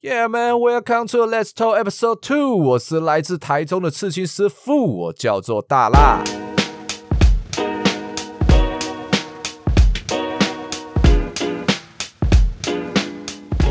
[0.00, 2.54] Yeah, man, welcome to Let's Talk Episode Two。
[2.54, 6.22] 我是来自台中的刺青师傅，我叫做大辣。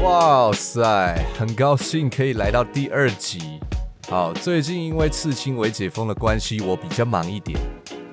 [0.04, 3.62] 哇塞，很高兴可以来到第二集。
[4.10, 7.58] 好，最近因为刺青未解封的关系，我比较忙一点，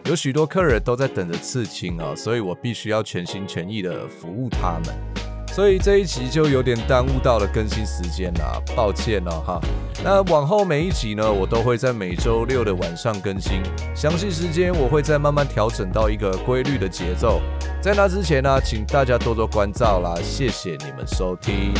[0.04, 5.13] 有许多客人都在等着刺青啊，所以我必须要全心全意的服务他们。
[5.54, 9.60] 所以这一集就有点耽误到了更新时间啦，抱歉哦哈。
[10.02, 13.62] 那往后每一集呢，我都会在每周六的晚上更新，
[13.94, 17.40] 详细时间我会再慢慢调整到一个规律的节奏。
[17.80, 21.72] 在那之前呢，请大家多多关照啦，谢谢你们收听。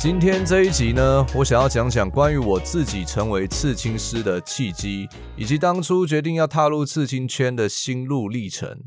[0.00, 8.84] 今天这一集呢，我想要讲讲关于我自己成为刺青师的契机，以及当初决定要踏入刺青圈的心路历程。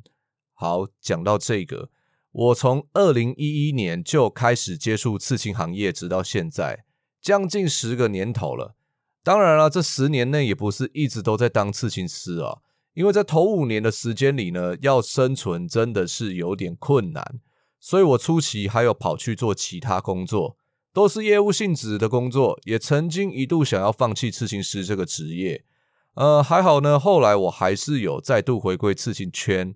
[0.55, 1.91] 好，讲到这个，
[2.31, 6.83] 我从二零一一年就开始接触刺青行业，直到现在
[7.21, 8.75] 将近十个年头了。
[9.23, 12.57] 当然了，这十年内也不是一直都在当刺青师啊，
[12.95, 17.39] 因为在头五年的时间里呢，要生存真的是有点困难，
[17.79, 20.57] 所以我初期还有跑去做其他工作。
[20.93, 25.65] 都是业务性质的工作，也曾经一度想要放弃刺青师这个职业，
[26.13, 29.73] 呃，还好呢，后来我还是有再度回归刺青圈。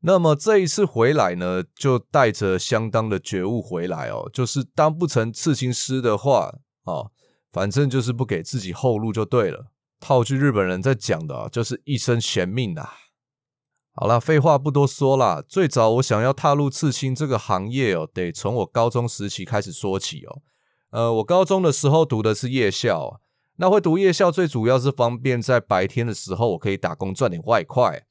[0.00, 7.10] 那么这一次回来呢，就带着相当的觉悟回来哦，就是当不成刺青师的话，哦，
[7.50, 9.72] 反正就是不给自己后路就对了。
[9.98, 12.92] 套句日本人在讲的，就是一生悬命啊。
[13.92, 20.42] 好了，废话不多说啦，最早我想要踏入刺青这个行业哦，得从我高中时期开始说起哦。
[20.90, 23.20] 呃，我高中的时候读的是夜校，
[23.56, 28.06] 那会读夜校最主要是方便在白天的时候我可以打工赚点外快。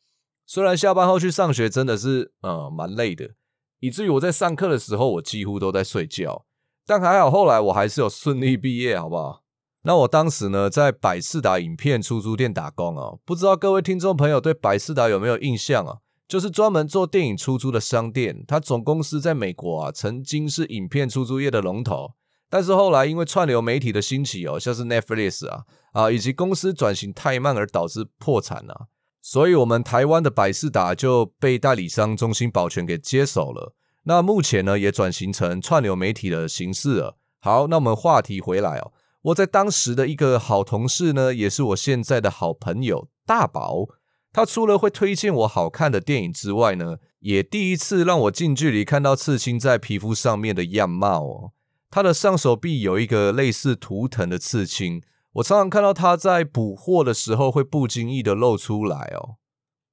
[0.46, 3.32] 虽然下班后去上学真的是呃蛮累的，
[3.80, 6.46] 以至于我在上课的时候我几乎都在睡觉，
[6.86, 9.42] 但还好后来我还是有顺利毕业，好不好？
[9.82, 15.98] 那我当时呢在百事达影片出租店打工哦，不知道各位听众朋友对百事达有没有印象啊？
[16.28, 22.14] 就是专门做电影出租的商店，它总公司在美国啊，曾经是影片出租业的龙头。
[22.50, 28.88] 但是后来因为串流媒体的兴起哦，像是 Netflix 啊啊，以及公司转型太慢而导致破产啊，
[29.22, 33.76] 所以我们台湾的百事达就被代理商中心保全给接手了。
[34.04, 37.18] 那目前呢也转型成串流媒体的形式了。
[37.40, 38.94] 好，那我们话题回来哦，
[39.24, 43.88] 我在当时的一个好同事呢，也是我现在的好朋友大宝，
[44.32, 51.52] 他除了会推荐我好看的电影之外呢，也第一次让我近距离看到刺青在皮肤上面的样貌哦。
[51.98, 55.02] 他的上手臂有一个类似图腾的刺青，
[55.34, 59.38] 我常常看到他在捕获的时候会不经意的露出来哦。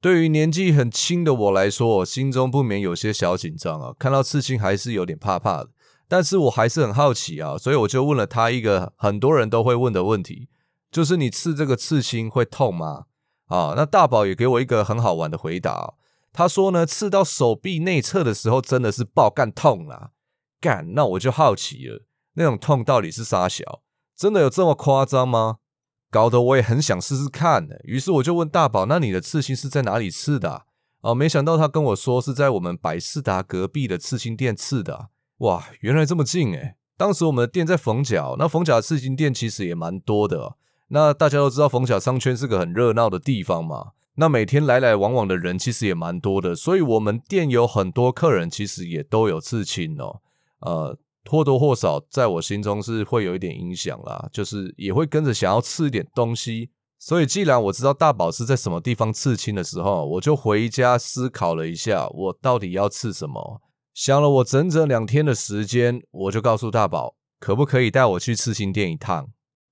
[0.02, 5.70] 对于年纪很轻的我来说，我心中不免有些小紧张啊，看到刺青还是有点怕怕的。
[6.06, 10.50] 但是我还是很好奇啊，所以我就问了他一个很多人都会问的问题，
[10.90, 13.04] 就是你刺这个刺青会痛吗？
[13.46, 15.94] 啊，那大宝也给我一个很好玩的回答，
[16.34, 20.10] 他说呢，刺到手臂内侧的时候真的是爆干痛啊。
[20.64, 23.82] 干，那我就好奇了，那种痛到底是啥小？
[24.16, 25.56] 真的有这么夸张吗？
[26.10, 27.74] 搞得我也很想试试看呢。
[27.82, 30.64] 于是我就问大宝：“那你的刺青是在哪里刺的？”
[31.02, 35.10] 哦，没想到他跟我说是在我们百事达隔壁的刺青店刺的。
[35.38, 36.76] 哇，原来这么近诶。
[36.96, 40.56] 当时我们的店在逢甲，那逢甲刺青店其实也蛮多的。
[40.88, 43.90] 那大家都知道逢甲商圈是个很热闹的地方嘛。
[44.14, 50.20] 那每天来来往往的人其实也蛮多的，所以我们店有很多客人其实也都有刺青哦。
[50.64, 50.96] 呃，
[51.30, 56.70] 或多或少在我心中是会有一点影响啦，就是也会跟着想要刺一点东西。
[56.98, 63.60] 所以既然我知道大宝是在什么地方刺青的时候，我就回家思考了一下，我到底要刺什么。
[63.92, 69.28] 想了我整整两天的时间，我就告诉大宝，可不可以带我去刺青店一趟？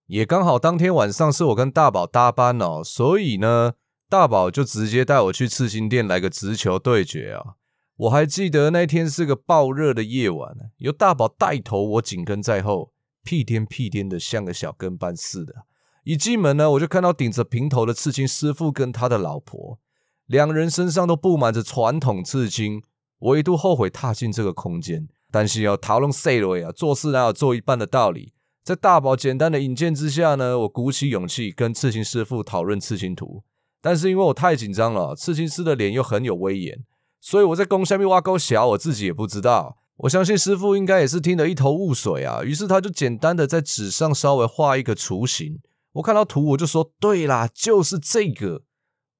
[0.08, 3.72] 也刚好当天晚上是我跟大宝搭班哦，所以呢，
[4.10, 7.54] 大宝就直接带我去刺青店来个直球对决啊。
[7.96, 12.92] 我还记得那天是个爆热的夜晚，由大宝带头，我紧跟在后，
[13.22, 15.66] 屁颠屁颠的像个小跟班似的。
[16.04, 19.78] 一进门呢，我就看到顶着平头的刺青师傅跟他的老婆，
[20.26, 22.82] 两人身上都布满着传统刺青。
[23.18, 28.32] 我一度后悔踏进这个空间，但是要讨论 say 了呀，做事哪有做一半的道理？
[28.64, 33.44] 在大宝简单的引荐之下呢，我鼓起勇气跟刺青师傅讨论刺青图。
[33.80, 36.84] 但是因为我太紧张了，刺青师的脸又很有威严。
[37.24, 39.78] 所以我在攻下面挖沟小，我自己也不知道。
[39.98, 42.42] 我相信师傅应该也是听得一头雾水啊。
[42.42, 45.60] 于是他就简单的在纸上稍微画一个雏形。
[45.92, 48.62] 我看到图我就说：“对啦，就是这个。”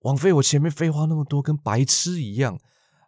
[0.02, 2.58] 枉费，我前面废话那么多，跟白痴一样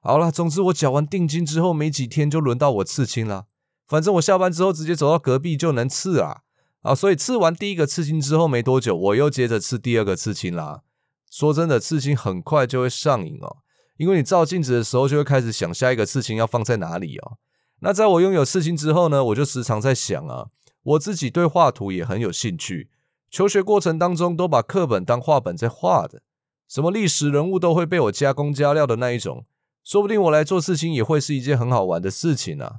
[0.00, 3.46] 好了，总之我缴完定金之后没几天就轮到我刺青了。
[3.88, 6.42] 反正我下班之后直接走到隔壁就能刺啊
[6.82, 6.94] 啊！
[6.94, 10.82] 所以刺完第一个刺青之后没多久，我又接着刺第二个刺青啦。
[11.30, 13.56] 说真的，刺青很快就会上瘾哦，
[13.96, 17.38] 因为你照镜子的时候就会开始想下一个刺青要放在哪里哦。
[17.80, 20.46] 那在我拥有刺青之后呢，我就时常在想啊，
[20.82, 22.90] 我自己对画图也很有兴趣，
[23.30, 26.22] 求学过程当中都把课本当画本在画的，
[26.68, 29.44] 什么历史人物都会被我加工加料的那一种，
[29.84, 32.76] 说不定我来做刺青也会是一件很好玩的事情啊。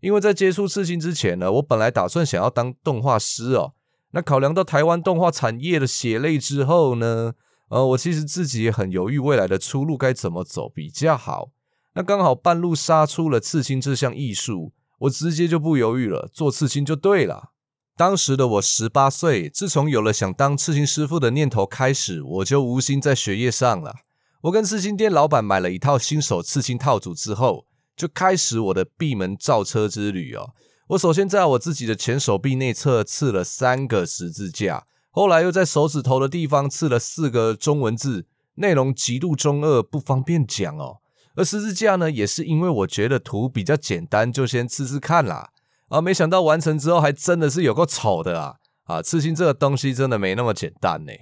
[0.00, 3.74] 因为在接触刺青之前呢，我本来打算想要当动画师哦。
[4.12, 7.34] 那考量到台湾动画产业的血泪之后呢，
[7.68, 11.50] 呃，我其实自己也很犹豫未来的出路该怎么走比较好。
[11.94, 17.52] 那刚好半路杀出了刺青这项艺术，我直接就不犹豫了，做刺青就对了。
[17.96, 23.96] 当时的我十八岁，自从有了想当刺青师傅的念头开始，我就无心在学业上了。
[24.42, 27.66] 我跟刺青店老板买了一套新手刺青套组之后。
[27.98, 30.50] 就开始我的闭门造车之旅哦。
[30.90, 34.86] 我首先在我自己的前手臂内侧刺了三个十字架，
[35.18, 40.98] 后来又在手指头的地方刺了四个中文字，内容极度中二，不方便讲哦。
[41.34, 45.50] 而十字架呢，也是因为我觉得图比较简单，就先刺刺看啦。
[45.88, 48.54] 啊，没想到完成之后还真的是有够丑的啊！
[48.84, 51.12] 啊，刺青这个东西真的没那么简单呢。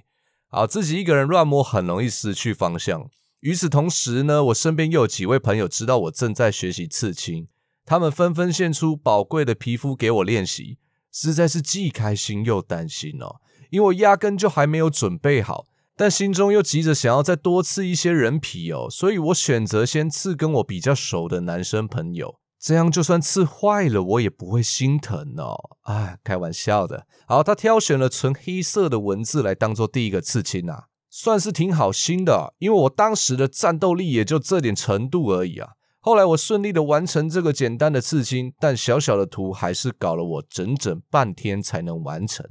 [0.51, 3.09] 啊，自己一个人乱摸很容易失去方向。
[3.41, 7.49] 与此同时呢，我身边又有几位朋友知道我正在学习刺青，
[7.87, 10.77] 他们纷纷献出宝贵的皮肤给我练习，
[11.11, 13.37] 实在是既开心又担心哦。
[13.71, 15.67] 因为我压根就还没有准备好，
[15.97, 25.77] 但心中又急着想要再多刺一些人皮哦，所以我选择先刺跟我比较熟的男生朋友，这样就算刺坏了，我也不会心疼哦。
[25.83, 27.07] 哎，开玩笑的。
[27.27, 30.85] 好，他挑选了纯黑色的文字来当做第一个刺青啊。
[31.09, 35.71] 算是挺好心的，因为我当时的战斗力也就这点程度而已啊。
[35.99, 42.45] 后来我顺利的完成这个简单的刺青，但小小的图还是搞了我整整半天才能完成，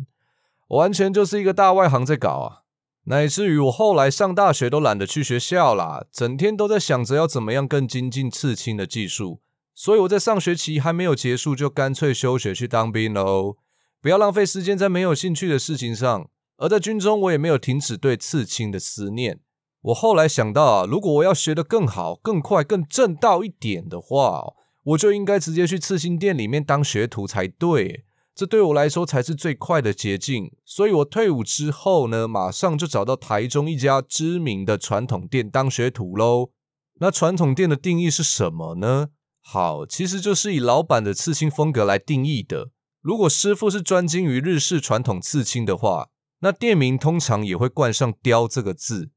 [0.67, 2.61] 完全就是一个大外行在搞啊。
[3.07, 9.41] 乃至于我后来上大学都懒得去学校啦，整天都在想着要怎么样更精进刺青的技术。
[9.75, 13.57] 所以我在上学期还没有结束，就干脆休学去当兵喽，
[14.01, 16.29] 不要浪费时间在没有兴趣的事情上。
[16.57, 19.41] 而在军中，我也没有停止对刺青的思念。
[19.81, 24.53] 我后来想到啊，如果我要学得更好、更快、更正道一点的话，
[24.83, 28.04] 我就应该直接去刺青店里面当学徒才对。
[28.35, 30.51] 这对我来说才是最快的捷径。
[30.65, 36.51] 所以我退伍之后呢，马上就找到台中一家知名的传统店当学徒喽。
[36.99, 39.07] 那传统店的定义是什么呢？
[39.41, 42.71] 好，其实就是以老板的刺青风格来定义的。
[43.01, 46.09] 如果师傅是专精于日式传统刺青的话，
[46.39, 49.11] 那店名通常也会冠上“雕”这个字，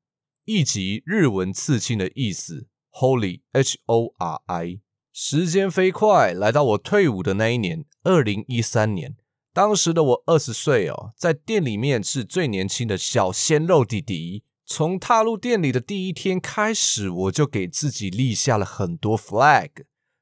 [0.44, 2.68] 意即日文刺青的意思。
[2.92, 4.80] Holy H O R I。
[5.20, 9.16] 时间飞快，来到我退伍的那一年，二零一三年。
[9.52, 14.44] 当时的我二十岁哦，在店里面是最年轻的小鲜肉弟弟。
[14.64, 19.70] 从踏入店里的第一天开始，我就给自己立下了很多 flag，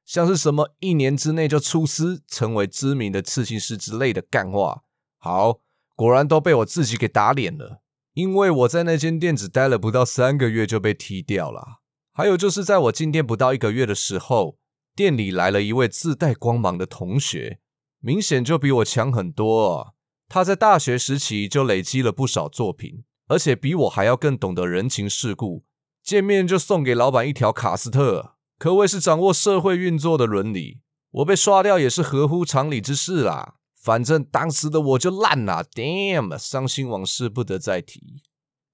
[0.06, 4.84] 像是什么一年之内就出师，成为知名的刺青师之类的干话。
[5.18, 5.60] 好。
[5.94, 7.82] 果然都被我自己给打脸了，
[8.14, 11.80] 因为我在那间店只待了不到三个月就被踢掉了。
[12.12, 14.58] 还有就是在我进店不到一个月的时候，
[14.96, 17.60] 店里来了一位自带光芒的同学，
[18.00, 19.94] 明显就比我强很多。
[20.26, 25.66] 他在大学时期就累积了不少作品，而且比我还要更懂得人情世故，
[26.02, 30.80] 见面就送给老板一条卡斯特，可谓是掌握社会运作的伦理。
[31.10, 33.56] 我被刷掉也是合乎常理之事啦。
[33.74, 38.22] 反正当时的我就烂啦，damn，伤心往事不得再提。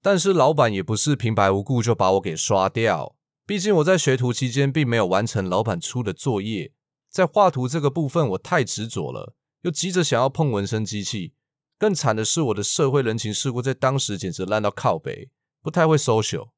[0.01, 3.15] 但是老板也不是平白无故就把我给刷掉，
[3.45, 6.71] 毕竟我在学徒期间并没有完成老板出的作业，
[7.09, 11.33] 在画图这个部分我太执着了，又急着想要碰纹身机器。
[11.77, 15.29] 更惨的是我的社会人情世故在当时简直烂到靠北，
[15.61, 16.51] 不太会 social。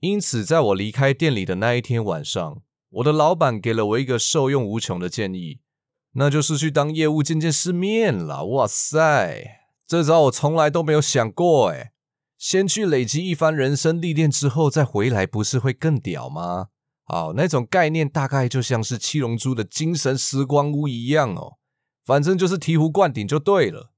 [0.00, 5.60] 因此，在我离开店里的那一天晚上，我的老板给了我一个受用无穷的建议。
[6.16, 8.44] 那就是去当业务见见世面了。
[8.46, 11.93] 哇塞，这招我从来都没有想过哎。
[12.44, 16.66] 先去累积一番人生历练之后再回来，不是会更屌吗？
[17.04, 21.54] 好，那种概念大概就像是七龙珠的精神时光屋一样哦。
[22.04, 23.94] 反正就是醍醐灌顶就对了。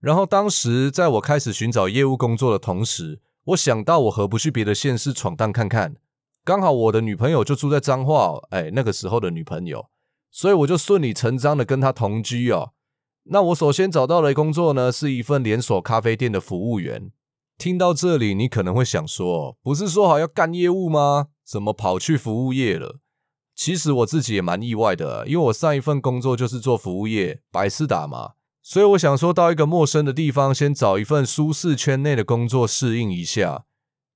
[0.00, 5.96] 然后当时在我开始寻找业务工作的同时，我想到我何不去别的县市闯荡看看？
[6.42, 9.90] 刚好我的女朋友就住在彰化，哎，那个时候的女朋友。
[10.30, 12.72] 所以我就顺理成章的跟她同居哦。
[13.24, 17.12] 那我首先找到的工作呢，是一份连锁咖啡店的服务员。
[17.60, 21.26] 听到这里，你可能会想说，不是说好要干业务吗？
[21.44, 23.00] 怎么跑去服务业了？
[23.54, 28.30] 其实我自己也蛮意外的，因为我上一份工作就是做服务业，百事达嘛，
[28.62, 33.66] 所以我想说到一个陌生的地方，先找一份舒适圈内的工作适应一下。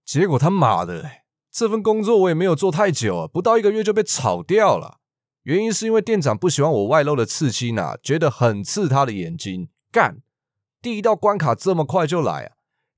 [0.07, 1.05] 结果他妈的，
[1.53, 5.01] 这份工作我也没有做太久，不到一个月就被炒掉了。
[5.43, 9.69] 原因是因为店长不喜欢我外露的刺青啊，觉得很刺他的眼睛。
[9.93, 10.23] 干，
[10.81, 12.53] 第一道关卡这么快就来啊！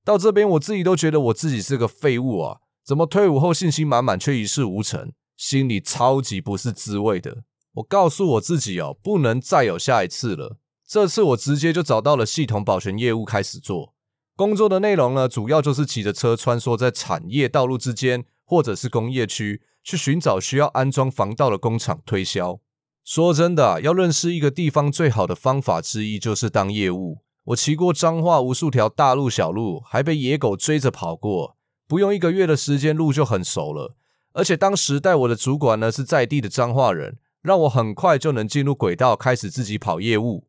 [0.07, 7.43] 到这边我自己都觉得我自己是个废物啊，怎么退伍后信心满满却一事无成，心里超级不是滋味的。
[7.73, 10.59] 我告诉我自己哦，不能再有下一次了。
[10.87, 13.93] 这次我直接就找到了系统保全业务开始做
[14.37, 19.61] 工作的内容呢，主要就是骑着车穿梭在产业道路之间，或者是工业区。
[19.83, 22.59] 去寻找需要安装防盗的工厂推销。
[23.05, 27.19] 说真的，要认识一个地方最好的方法之一就是当业务。
[27.47, 31.55] 我骑过彰化无数条大路小路，还被野狗追着跑过，
[31.87, 33.95] 不用一个月的时间，路就很熟了。
[34.33, 40.47] 而且当时带我的主管呢是在地的彰化人，让我很快就能进入轨道，开始自己跑业务。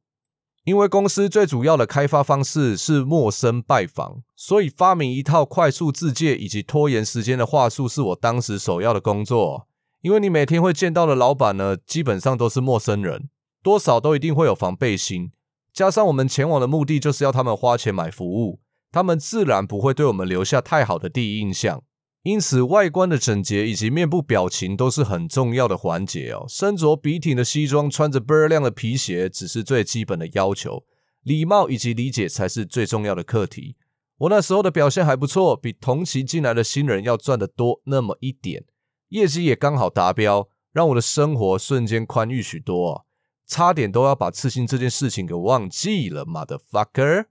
[0.65, 9.69] 因为公司最主要的开发方式是陌生拜访，所以发明一套快速自介以及拖延时间的话术是我当时首要的工作。
[10.03, 13.31] 因为你每天会见到的老板呢，基本上都是陌生人，
[13.63, 15.31] 多少都一定会有防备心。
[15.79, 18.59] 加上我们前往的目的就是要他们花钱买服务，
[18.91, 21.85] 他们自然不会对我们留下太好的第一印象。
[22.25, 26.45] 因此，外观的整洁以及面部表情都是很重要的环节哦。
[26.49, 30.83] 身着笔挺的西装，穿着倍儿亮的皮鞋，只是最基本的要求。
[31.23, 33.77] 礼貌以及理解才是最重要的课题。
[34.17, 38.65] 我那时候的表现还不错，比同期进来的新人要赚得多那么一点，
[39.11, 43.07] 业绩也刚好达标，让我的生活瞬间宽裕许多，
[43.49, 47.25] 差点都要把刺青这件事情给忘记了，motherfucker。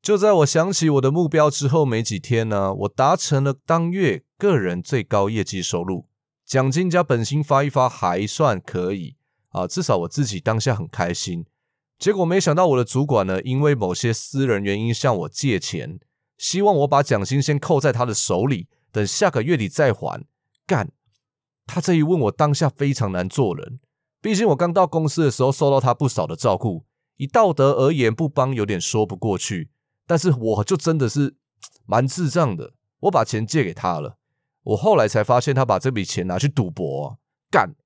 [0.00, 6.06] 就在我想起我的目标之后没几天呢，我达成了当月个人最高业绩收入，
[6.44, 9.16] 奖金加本薪发一发还算可以
[9.48, 11.44] 啊，至少我自己当下很开心。
[11.98, 15.98] 结果没想到我的主管呢，因为某些私人原因向我借钱，
[16.38, 20.24] 希望我把奖金先扣在他的手里，等下个月底再还。
[20.64, 20.92] 干，
[21.66, 23.80] 他这一问我当下非常难做人，
[24.26, 29.70] 毕竟我刚到公司的时候受到他不少的照顾，以道德而言不帮有点说不过去。
[30.04, 31.36] 但是我就真的是
[31.84, 34.18] 蛮智障的，我把钱借给他了，
[34.64, 37.20] 我后来才发现他把这笔钱拿去赌博，
[37.52, 37.76] 干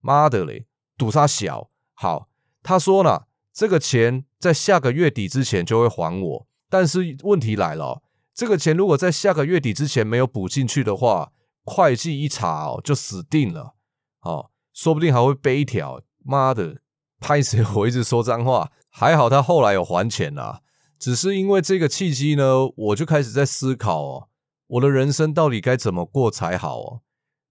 [0.00, 0.64] 妈的嘞，
[0.96, 2.30] 赌他小好。
[2.62, 8.02] 他说呢，这个钱在下个月底之前就会还我，但是问题来了，
[8.32, 11.32] 这个钱如果在下个月底之前没有补进去的话，
[11.64, 13.74] 会计一查哦就死定了，
[14.22, 16.80] 哦，说不定还会背一条，妈的，
[17.18, 20.60] 拍死我一直说脏话，还好他后来有还钱啊。
[20.98, 24.28] 只是因为这个契机呢，我就开始在思考哦，
[24.66, 27.00] 我的人生到底该怎么过才好哦？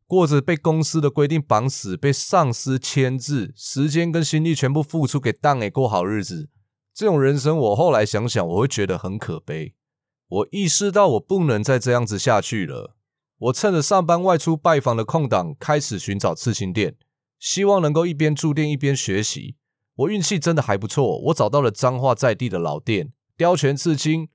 [0.05, 6.49] 过着被公司的规定绑死、被上司牵制、时间跟心力全部付出给当诶过好日子，
[6.93, 9.75] 这种人生，我后来想想，我会觉得很可悲。
[10.27, 12.95] 我意识到我不能再这样子下去了。
[13.37, 16.95] 我趁着上班外出拜访的空档，开始寻找刺青店，
[17.39, 19.55] 希望能够一边住店一边学习。
[19.95, 23.13] 我运气真的还不错，我找到了彰化在地的老店。
[23.35, 24.29] 雕拳刺青，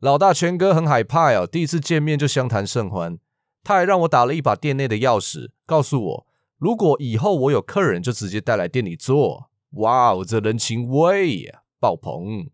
[0.00, 3.18] 老大全哥很海派哦，第一次见面就相谈甚欢。
[3.62, 6.26] 他还让我打了一把店内的钥匙，告诉我
[6.58, 9.50] 如果以后我有客人，就直接带来店里做。
[9.70, 12.48] 哇哦，这人情味呀，爆棚！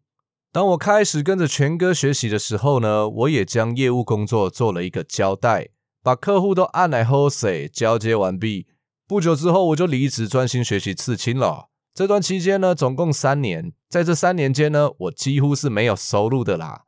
[0.50, 5.68] 当我开始跟着全哥学习的时候呢，我也将业务工作做了一个交代，
[6.02, 8.66] 把客户都按来 hose 交接完毕。
[9.12, 11.68] 不久之后，我就离职，专心学习刺青了。
[11.92, 13.74] 这段期间呢，总共三年。
[13.90, 16.84] 在这三年间呢，我几乎是没有收入的啦。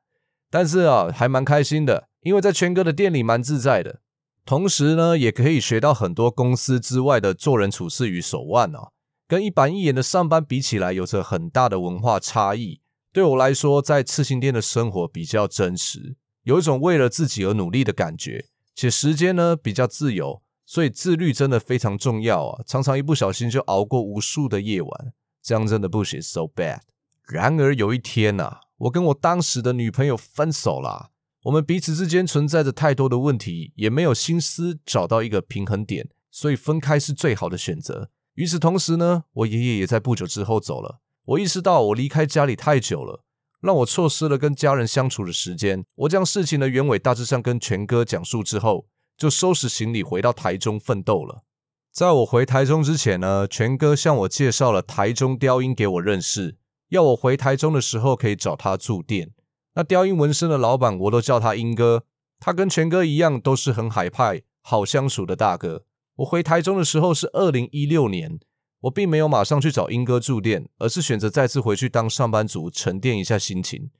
[0.51, 4.01] 但是啊，还蛮开心的，因为在圈哥的店里蛮自在的。
[4.47, 8.93] 同时呢，也可以学到很多公司之外的做人处事与手腕哦。
[9.29, 12.81] 跟一板一眼的上班比起来，有着很大的文化差异。
[13.13, 20.41] 对我来说，在刺青店的生活比较真实，有一种为了自己而努力的感觉，且时间呢比较自由。
[20.67, 22.63] 所以自律真的非常重要啊！
[22.67, 26.81] 常常一不小心就熬过无数的夜晚，这样真的不行，so bad。
[27.27, 31.11] 然而有一天呐，我跟我当时的女朋友分手了，
[31.43, 38.11] 我们彼此之间存在着太多的问题，也没有心思找到一个平衡点，所以分开是最好的选择。
[38.35, 41.01] 与此同时呢，我爷爷也在不久之后走了。
[41.27, 43.23] 我意识到我离开家里太久了，
[43.61, 45.85] 让我错失了跟家人相处的时间。
[45.95, 48.87] 我将事情的原委大致上跟全哥讲述之后。
[49.17, 51.45] 就收拾行李回到台中奋斗了。
[51.93, 56.57] 在我回台中之前呢，全哥向我介绍了台中雕鹰给我认识，
[56.89, 59.31] 要我回台中的时候可以找他住店。
[59.75, 62.05] 那雕鹰纹身的老板，我都叫他鹰哥。
[62.41, 65.85] 他跟全哥一样，都是很海派、好相处的大哥。
[66.17, 68.39] 我回台中的时候是二零一六年，
[68.83, 73.91] 我并没有马上去找英哥住店，而是选择再次回去当上班族，沉淀一下心情。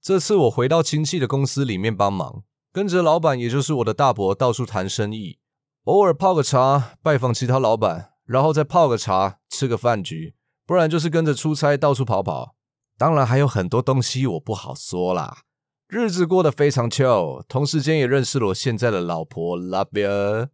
[0.00, 5.38] 这次我回到亲戚的公司里面帮忙，跟着老板，也就是我的大伯，到处谈生意，
[5.84, 12.54] 偶尔泡个茶，拜访其他老板，然后再泡个茶，吃个饭局，不然就是跟着出差到处跑跑。
[12.96, 15.38] 当然还有很多东西我不好说啦。
[15.88, 20.48] 日子过得非常 chill，同时间也认识了我现在的老婆 Love you。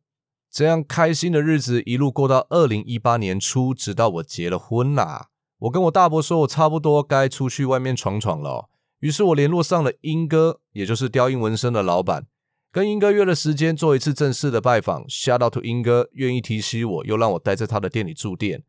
[0.50, 5.28] 这样开心的日子一路过到二零一八年初，直到我结了婚啦。
[5.58, 8.70] 我跟我大伯说，我差不多该出去外面闯闯了。
[9.00, 12.26] 于是我联络上了英哥，也就是雕印纹身的老板，
[12.72, 15.04] 跟英哥约了时间做一次正式的拜访。
[15.04, 18.64] Shout out to 英哥，愿意提携我，又让我待在他的店里住店。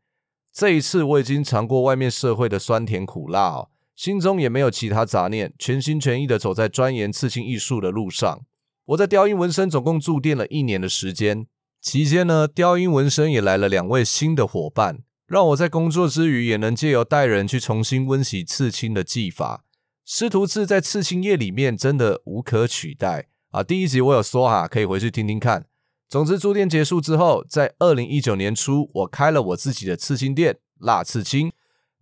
[0.52, 3.70] 这一次我已经尝过外面社会的酸甜苦辣哦。
[3.94, 8.42] 心中也没有其他杂念，全心全意的走在钻研刺青艺术的路上。
[8.86, 11.46] 我在雕印纹身总共住店了一年的时间，
[11.80, 19.64] 期间呢，雕印纹身也来了两位新的伙伴，让我在工作之余也能借由带人去重新温习刺青的技法。
[20.10, 23.62] 师徒制在刺青业里面真的无可取代啊！
[23.62, 25.66] 第一集我有说哈，可以回去听听看。
[26.08, 31.52] 总之，驻店结束之后，在二零一九年初，我开了我自己的刺青店——辣刺青。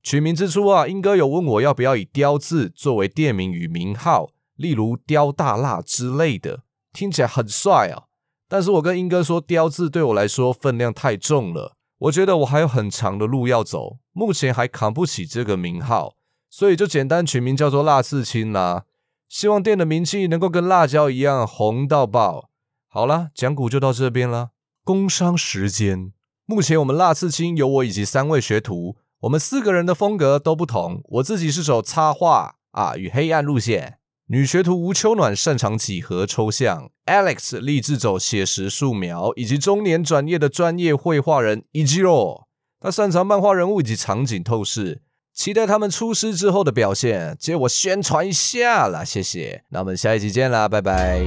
[0.05, 8.05] 取名之初啊，英哥有问我要不要以“雕”字作为店名与名号，例如“雕大辣”之类的，听起来很帅啊。
[8.49, 16.15] 但是我跟英哥说，“雕”字对我来说分量太重了，我觉得我还有很长的路要走，目前还扛不起这个名号，
[16.49, 18.85] 所以就简单取名叫做“辣刺青”啦。
[19.29, 22.51] 希望店的名气能够跟辣椒一样红到爆。
[22.89, 24.51] 好了，讲古就到这边了。
[24.85, 26.13] 工商时间，
[26.45, 28.97] 目前我们辣刺青有我以及三位学徒。
[29.21, 42.45] 我们四个人的风格都不同，我自己是走插画啊与黑暗路线，女学徒吴秋暖擅长几何抽象，Alex 立志走写实素描，以及中年转业的专业绘画人 Ejiro，
[42.79, 45.03] 他擅长漫画人物以及场景透视，
[45.37, 51.27] 期待他们出师之后的表现，借我宣传一下啦，谢谢，那我们下一集见啦，拜拜。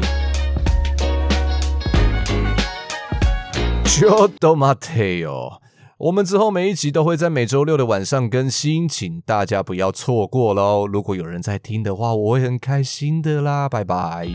[3.85, 5.61] 就都马特哟。
[5.99, 10.87] 我们之后每一集都会在每周六的晚上更新，请大家不要错过喽！
[10.87, 14.29] 如果有人在听的话，我会很开心的啦，拜拜。